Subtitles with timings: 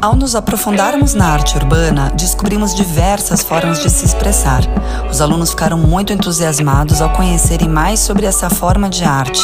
[0.00, 4.62] Ao nos aprofundarmos na arte urbana, descobrimos diversas formas de se expressar.
[5.10, 9.42] Os alunos ficaram muito entusiasmados ao conhecerem mais sobre essa forma de arte,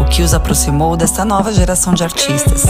[0.00, 2.64] o que os aproximou dessa nova geração de artistas.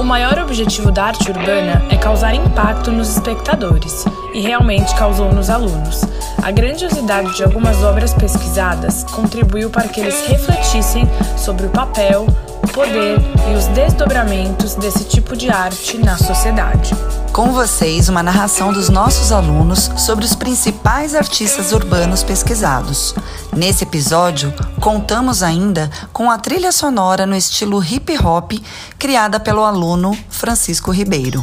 [0.00, 4.04] O maior objetivo da arte urbana é causar impacto nos espectadores,
[4.34, 6.02] e realmente causou nos alunos.
[6.42, 12.26] A grandiosidade de algumas obras pesquisadas contribuiu para que eles refletissem sobre o papel,
[12.72, 13.18] poder
[13.50, 16.94] e os desdobramentos desse tipo de arte na sociedade.
[17.32, 23.14] Com vocês, uma narração dos nossos alunos sobre os principais artistas urbanos pesquisados.
[23.54, 28.52] Nesse episódio, contamos ainda com a trilha sonora no estilo hip hop
[28.98, 31.42] criada pelo aluno Francisco Ribeiro.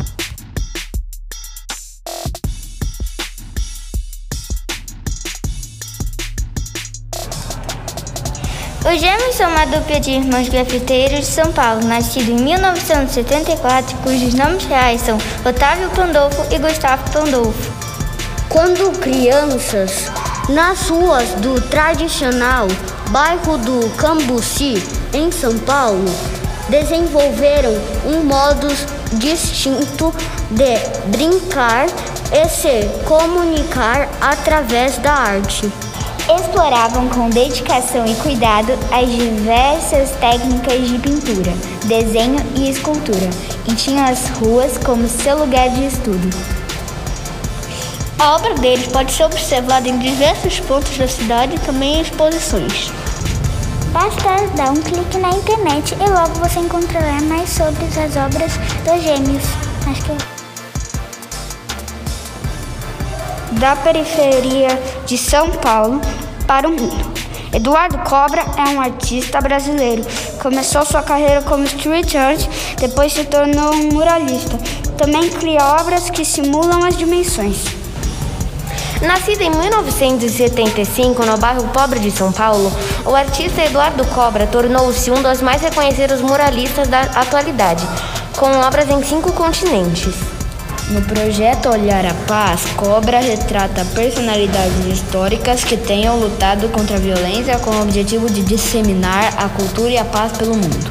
[8.91, 14.33] Os gêmeos são uma dupla de irmãos grafiteiros de São Paulo, nascido em 1974, cujos
[14.33, 15.16] nomes reais são
[15.47, 17.72] Otávio Pandolfo e Gustavo Pandolfo.
[18.50, 20.11] Quando crianças,
[20.50, 22.67] nas ruas do tradicional
[23.11, 24.81] bairro do Cambuci,
[25.13, 26.09] em São Paulo,
[26.67, 28.67] desenvolveram um modo
[29.13, 30.11] distinto
[30.50, 31.85] de brincar
[32.33, 35.72] e se comunicar através da arte
[36.35, 41.53] exploravam com dedicação e cuidado as diversas técnicas de pintura,
[41.85, 43.30] desenho e escultura,
[43.67, 46.30] e tinham as ruas como seu lugar de estudo.
[48.19, 52.91] A obra deles pode ser observada em diversos pontos da cidade e também em exposições.
[53.91, 58.52] Basta dar um clique na internet e logo você encontrará mais sobre as obras
[58.83, 59.44] dos gêmeos.
[59.89, 60.39] Acho que
[63.59, 66.00] da periferia de São Paulo
[66.50, 67.14] para o mundo.
[67.53, 70.03] Eduardo Cobra é um artista brasileiro.
[70.42, 72.44] Começou sua carreira como street art,
[72.80, 74.58] depois se tornou um muralista.
[74.97, 77.66] Também cria obras que simulam as dimensões.
[79.00, 82.72] Nascido em 1975 no bairro pobre de São Paulo,
[83.06, 87.88] o artista Eduardo Cobra tornou-se um dos mais reconhecidos muralistas da atualidade,
[88.38, 90.38] com obras em cinco continentes.
[90.89, 97.59] No projeto Olhar a Paz, Cobra retrata personalidades históricas que tenham lutado contra a violência
[97.59, 100.89] com o objetivo de disseminar a cultura e a paz pelo mundo.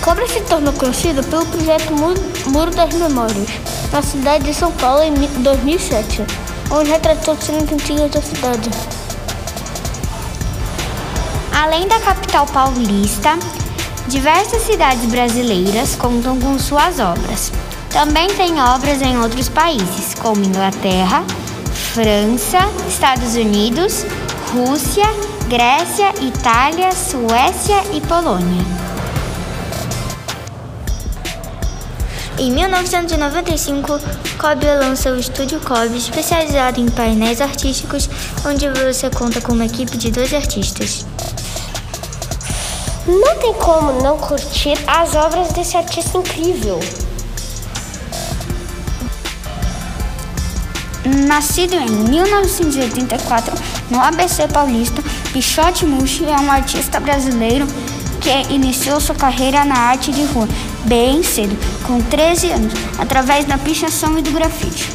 [0.00, 1.92] Cobra se tornou conhecido pelo projeto
[2.46, 3.48] Muro das Memórias,
[3.92, 6.24] na cidade de São Paulo em 2007,
[6.72, 8.68] onde retratou cenas antigas da cidade.
[11.52, 13.38] Além da capital paulista,
[14.08, 17.52] diversas cidades brasileiras contam com suas obras.
[17.92, 21.22] Também tem obras em outros países, como Inglaterra,
[21.92, 24.06] França, Estados Unidos,
[24.54, 25.04] Rússia,
[25.46, 28.64] Grécia, Itália, Suécia e Polônia.
[32.38, 34.00] Em 1995,
[34.38, 38.08] Cobre lança o Estúdio Cobre, especializado em painéis artísticos,
[38.46, 41.04] onde você conta com uma equipe de dois artistas.
[43.06, 46.80] Não tem como não curtir as obras desse artista incrível.
[51.04, 53.54] Nascido em 1984
[53.90, 55.02] no ABC Paulista,
[55.32, 57.66] Pichote Mushi é um artista brasileiro
[58.20, 60.48] que iniciou sua carreira na arte de rua
[60.84, 64.90] bem cedo, com 13 anos, através da pichação e do grafite.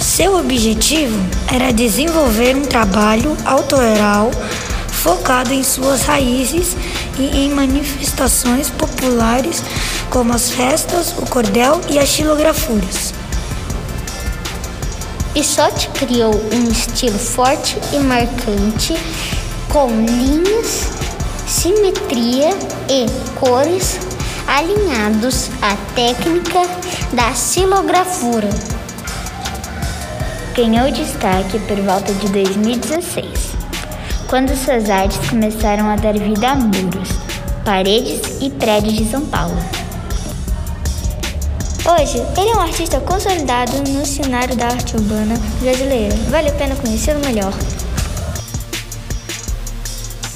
[0.00, 1.18] Seu objetivo
[1.52, 4.30] era desenvolver um trabalho autoral
[4.88, 6.76] focado em suas raízes
[7.18, 9.62] e em manifestações populares
[10.08, 13.12] como as festas, o cordel e as xilografuras.
[15.32, 18.94] Pichote criou um estilo forte e marcante,
[19.72, 20.90] com linhas,
[21.46, 22.50] simetria
[22.86, 23.06] e
[23.40, 23.98] cores
[24.46, 26.60] alinhados à técnica
[27.14, 28.50] da silografura.
[30.54, 33.26] Ganhou destaque por volta de 2016,
[34.28, 37.08] quando suas artes começaram a dar vida a muros,
[37.64, 39.56] paredes e prédios de São Paulo.
[41.84, 46.14] Hoje, ele é um artista consolidado no cenário da arte urbana brasileira.
[46.30, 47.52] Vale a pena conhecê-lo melhor.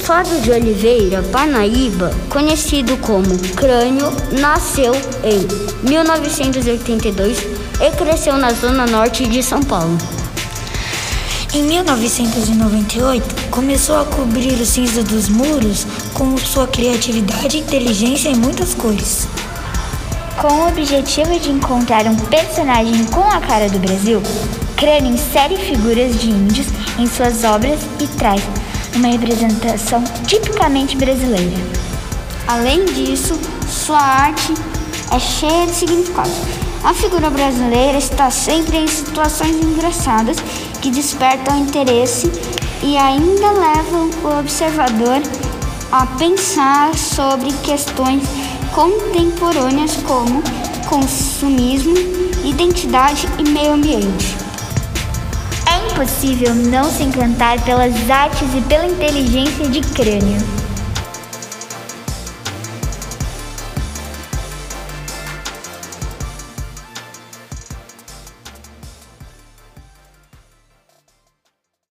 [0.00, 7.38] Fábio de Oliveira Panaíba, conhecido como Crânio, nasceu em 1982
[7.80, 9.96] e cresceu na zona norte de São Paulo.
[11.54, 18.74] Em 1998, começou a cobrir o cinza dos muros com sua criatividade, inteligência e muitas
[18.74, 19.28] cores.
[20.40, 24.22] Com o objetivo de encontrar um personagem com a cara do Brasil,
[24.76, 26.66] Crânio insere figuras de índios
[26.98, 28.42] em suas obras e traz
[28.94, 31.56] uma representação tipicamente brasileira.
[32.46, 34.52] Além disso, sua arte
[35.10, 36.30] é cheia de significado.
[36.84, 40.36] A figura brasileira está sempre em situações engraçadas
[40.82, 42.30] que despertam interesse
[42.82, 45.22] e ainda levam o observador
[45.90, 48.22] a pensar sobre questões
[48.76, 50.42] contemporâneas como
[50.86, 51.94] consumismo,
[52.44, 54.36] identidade e meio ambiente.
[55.66, 60.55] É impossível não se encantar pelas artes e pela inteligência de crânio.